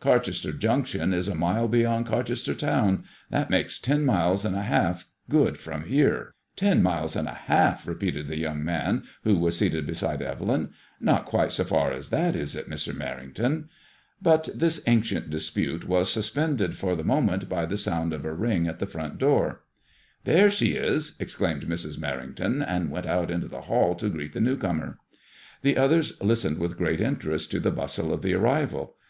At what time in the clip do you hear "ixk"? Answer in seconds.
16.10-16.12